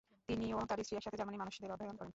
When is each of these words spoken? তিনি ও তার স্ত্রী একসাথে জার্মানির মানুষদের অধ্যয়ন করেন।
তিনি 0.29 0.45
ও 0.57 0.59
তার 0.69 0.79
স্ত্রী 0.85 0.95
একসাথে 0.97 1.17
জার্মানির 1.19 1.41
মানুষদের 1.43 1.73
অধ্যয়ন 1.75 1.95
করেন। 1.99 2.09